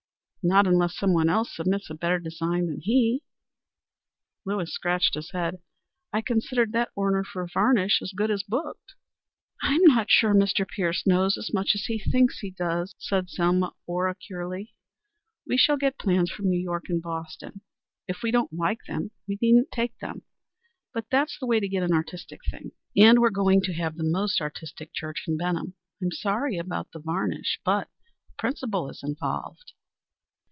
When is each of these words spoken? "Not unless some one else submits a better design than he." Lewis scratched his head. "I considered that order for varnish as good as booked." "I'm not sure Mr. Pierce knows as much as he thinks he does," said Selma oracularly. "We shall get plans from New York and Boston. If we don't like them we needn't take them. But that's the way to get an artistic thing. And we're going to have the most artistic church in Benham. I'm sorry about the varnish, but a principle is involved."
"Not 0.43 0.65
unless 0.65 0.97
some 0.97 1.13
one 1.13 1.29
else 1.29 1.55
submits 1.55 1.91
a 1.91 1.93
better 1.93 2.17
design 2.17 2.65
than 2.65 2.79
he." 2.81 3.21
Lewis 4.43 4.73
scratched 4.73 5.13
his 5.13 5.29
head. 5.33 5.61
"I 6.11 6.21
considered 6.23 6.71
that 6.71 6.89
order 6.95 7.23
for 7.23 7.47
varnish 7.53 8.01
as 8.01 8.11
good 8.11 8.31
as 8.31 8.41
booked." 8.41 8.95
"I'm 9.61 9.83
not 9.83 10.09
sure 10.09 10.33
Mr. 10.33 10.67
Pierce 10.67 11.05
knows 11.05 11.37
as 11.37 11.53
much 11.53 11.75
as 11.75 11.85
he 11.85 11.99
thinks 11.99 12.39
he 12.39 12.49
does," 12.49 12.95
said 12.97 13.29
Selma 13.29 13.73
oracularly. 13.87 14.73
"We 15.45 15.57
shall 15.57 15.77
get 15.77 15.99
plans 15.99 16.31
from 16.31 16.49
New 16.49 16.59
York 16.59 16.85
and 16.89 17.03
Boston. 17.03 17.61
If 18.07 18.23
we 18.23 18.31
don't 18.31 18.51
like 18.51 18.79
them 18.87 19.11
we 19.27 19.37
needn't 19.39 19.69
take 19.71 19.95
them. 19.99 20.23
But 20.91 21.05
that's 21.11 21.37
the 21.37 21.45
way 21.45 21.59
to 21.59 21.67
get 21.69 21.83
an 21.83 21.93
artistic 21.93 22.39
thing. 22.49 22.71
And 22.97 23.19
we're 23.19 23.29
going 23.29 23.61
to 23.61 23.73
have 23.73 23.95
the 23.95 24.03
most 24.03 24.41
artistic 24.41 24.91
church 24.91 25.23
in 25.27 25.37
Benham. 25.37 25.75
I'm 26.01 26.09
sorry 26.11 26.57
about 26.57 26.93
the 26.93 26.99
varnish, 26.99 27.59
but 27.63 27.89
a 28.27 28.31
principle 28.41 28.89
is 28.89 29.03
involved." 29.03 29.73